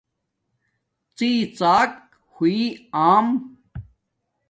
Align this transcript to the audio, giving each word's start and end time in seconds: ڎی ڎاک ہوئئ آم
ڎی 1.15 1.31
ڎاک 1.57 1.91
ہوئئ 2.33 2.61
آم 3.09 3.27